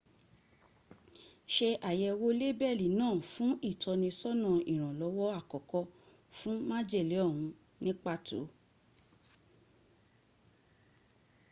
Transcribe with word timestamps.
se 1.53 1.69
àyẹ̀wò 1.89 2.27
lébẹ̀lì 2.39 2.87
náà 2.99 3.15
fún 3.31 3.51
ìtọ́nisọ́nà 3.69 4.49
ìrànlọ́wọ́ 4.73 5.27
àkọ́kọ́ 5.39 5.83
fún 6.37 6.55
májèlé 6.69 7.17
ọ̀hún 7.27 7.49
ní 7.83 7.91
pàtó 8.03 8.39